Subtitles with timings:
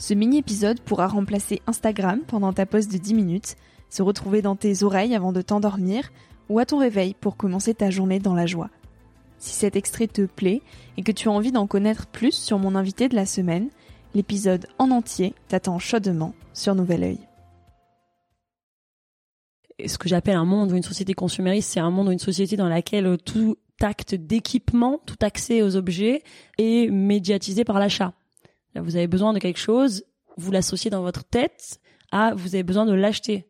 [0.00, 3.56] Ce mini-épisode pourra remplacer Instagram pendant ta pause de 10 minutes,
[3.90, 6.10] se retrouver dans tes oreilles avant de t'endormir
[6.48, 8.70] ou à ton réveil pour commencer ta journée dans la joie.
[9.36, 10.62] Si cet extrait te plaît
[10.96, 13.68] et que tu as envie d'en connaître plus sur mon invité de la semaine,
[14.14, 17.18] l'épisode en entier t'attend chaudement sur Nouvel Oeil.
[19.84, 22.56] Ce que j'appelle un monde ou une société consumériste, c'est un monde ou une société
[22.56, 26.22] dans laquelle tout acte d'équipement, tout accès aux objets
[26.56, 28.14] est médiatisé par l'achat.
[28.74, 30.04] Là, vous avez besoin de quelque chose,
[30.36, 31.80] vous l'associez dans votre tête
[32.12, 33.46] à vous avez besoin de l'acheter.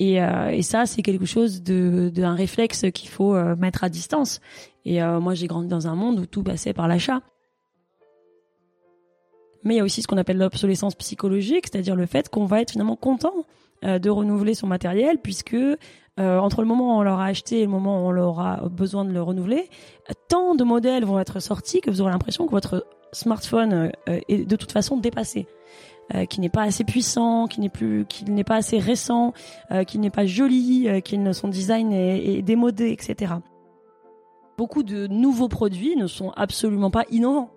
[0.00, 3.90] Et, euh, ça, c'est quelque chose de, de un réflexe qu'il faut euh, mettre à
[3.90, 4.40] distance.
[4.86, 7.20] Et euh, moi, j'ai grandi dans un monde où tout passait par l'achat.
[9.62, 12.62] Mais il y a aussi ce qu'on appelle l'obsolescence psychologique, c'est-à-dire le fait qu'on va
[12.62, 13.34] être finalement content
[13.82, 15.56] de renouveler son matériel, puisque
[16.16, 19.12] entre le moment où on l'aura acheté et le moment où on aura besoin de
[19.12, 19.68] le renouveler,
[20.28, 24.44] tant de modèles vont être sortis que vous aurez l'impression que votre smartphone euh, est
[24.44, 25.46] de toute façon dépassé.
[26.12, 29.32] Euh, qui n'est pas assez puissant, qui n'est plus, qui n'est pas assez récent,
[29.70, 33.34] euh, qui n'est pas joli, qui son design est démodé, etc.
[34.58, 37.50] Beaucoup de nouveaux produits ne sont absolument pas innovants.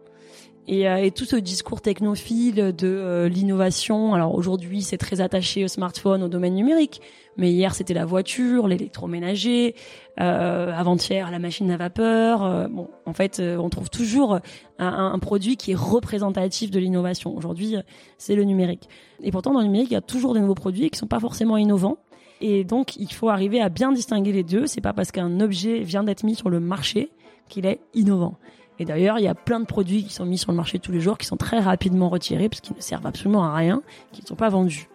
[0.67, 5.65] Et, euh, et, tout ce discours technophile de euh, l'innovation, alors aujourd'hui c'est très attaché
[5.65, 7.01] au smartphone, au domaine numérique,
[7.35, 9.75] mais hier c'était la voiture, l'électroménager,
[10.21, 12.69] euh, avant-hier la machine à vapeur.
[12.69, 14.39] Bon, en fait, on trouve toujours
[14.79, 17.35] un, un, produit qui est représentatif de l'innovation.
[17.35, 17.75] Aujourd'hui,
[18.17, 18.87] c'est le numérique.
[19.21, 21.19] Et pourtant, dans le numérique, il y a toujours des nouveaux produits qui sont pas
[21.19, 21.97] forcément innovants.
[22.39, 24.67] Et donc, il faut arriver à bien distinguer les deux.
[24.67, 27.11] C'est pas parce qu'un objet vient d'être mis sur le marché
[27.49, 28.37] qu'il est innovant.
[28.79, 30.91] Et d'ailleurs, il y a plein de produits qui sont mis sur le marché tous
[30.91, 34.21] les jours, qui sont très rapidement retirés parce qu'ils ne servent absolument à rien, qui
[34.21, 34.87] ne sont pas vendus.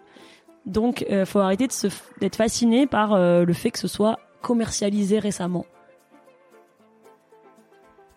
[0.66, 1.68] Donc, il euh, faut arrêter
[2.20, 5.64] d'être fasciné par euh, le fait que ce soit commercialisé récemment.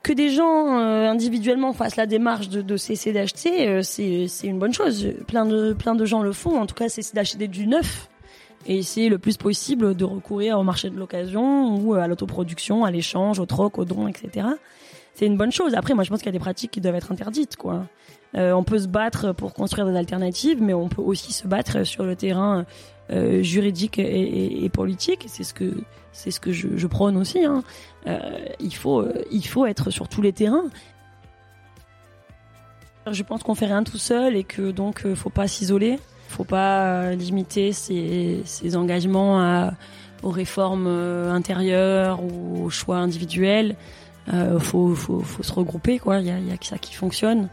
[0.03, 5.13] Que des gens euh, individuellement fassent la démarche de, cesser d'acheter, c'est une bonne chose.
[5.27, 6.59] Plein de, plein de gens le font.
[6.59, 8.09] En tout cas, c'est d'acheter du neuf
[8.65, 12.89] et essayer le plus possible de recourir au marché de l'occasion ou à l'autoproduction, à
[12.89, 14.47] l'échange, au troc, au don, etc
[15.21, 15.75] c'est une bonne chose.
[15.75, 17.85] Après, moi, je pense qu'il y a des pratiques qui doivent être interdites, quoi.
[18.35, 21.83] Euh, on peut se battre pour construire des alternatives, mais on peut aussi se battre
[21.83, 22.65] sur le terrain
[23.11, 25.25] euh, juridique et, politique.
[25.27, 25.75] C'est ce que
[26.11, 27.45] c'est ce que je, prône aussi.
[27.45, 27.61] Hein.
[28.07, 28.19] Euh,
[28.59, 30.65] il faut il faut être sur tous les terrains.
[33.11, 35.99] Je pense qu'on fait rien tout seul et que donc faut pas s'isoler,
[36.29, 38.43] faut pas limiter ses,
[38.75, 39.69] engagements
[40.23, 43.75] aux réformes intérieures ou aux choix individuels
[44.33, 46.19] euh, faut, faut, faut, se regrouper quoi.
[46.19, 47.49] Il y a, y a, que ça qui fonctionne.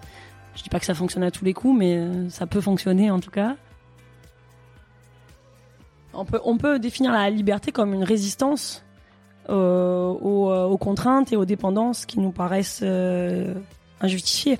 [0.55, 3.11] Je dis pas que ça fonctionne à tous les coups, mais euh, ça peut fonctionner
[3.11, 3.57] en tout cas.
[6.15, 8.85] On peut, on peut définir la liberté comme une résistance
[9.51, 13.55] euh, aux, aux, contraintes et aux dépendances qui nous paraissent euh,
[14.01, 14.59] injustifiées.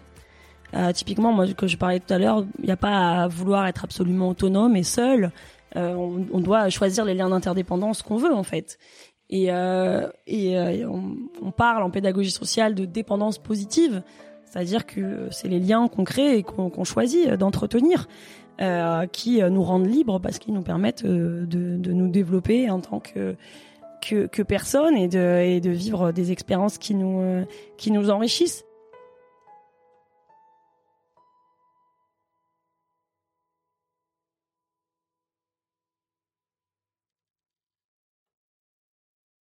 [0.75, 3.67] Euh, typiquement, moi, que je parlais tout à l'heure, il n'y a pas à vouloir
[3.67, 5.33] être absolument autonome et seul.
[5.77, 8.79] Euh, on, doit choisir les liens d'interdépendance qu'on veut en fait.
[9.31, 14.03] Et, euh, et euh, on, on, parle en pédagogie sociale de dépendance positive,
[14.45, 18.09] c'est-à-dire que c'est les liens qu'on crée et qu'on choisit d'entretenir
[18.63, 23.01] euh, qui nous rendent libres parce qu'ils nous permettent de, de, nous développer en tant
[23.01, 23.37] que
[24.01, 27.45] que, que personne et de, et de vivre des expériences qui nous
[27.77, 28.65] qui nous enrichissent.